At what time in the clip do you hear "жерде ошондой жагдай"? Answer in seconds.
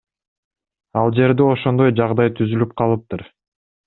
1.19-2.31